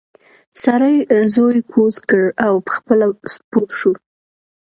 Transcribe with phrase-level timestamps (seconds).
[0.63, 0.95] سړي
[1.35, 3.93] زوی کوز کړ او پخپله سپور شو.